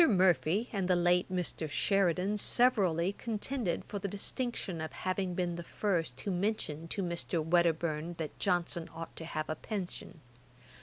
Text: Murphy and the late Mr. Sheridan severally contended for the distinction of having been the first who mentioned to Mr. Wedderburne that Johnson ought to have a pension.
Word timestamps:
Murphy 0.09 0.67
and 0.73 0.87
the 0.87 0.95
late 0.95 1.31
Mr. 1.31 1.69
Sheridan 1.69 2.39
severally 2.39 3.13
contended 3.13 3.85
for 3.85 3.99
the 3.99 4.07
distinction 4.07 4.81
of 4.81 4.91
having 4.91 5.35
been 5.35 5.57
the 5.57 5.63
first 5.63 6.19
who 6.21 6.31
mentioned 6.31 6.89
to 6.89 7.03
Mr. 7.03 7.43
Wedderburne 7.45 8.15
that 8.17 8.39
Johnson 8.39 8.89
ought 8.95 9.15
to 9.15 9.25
have 9.25 9.47
a 9.47 9.53
pension. 9.53 10.21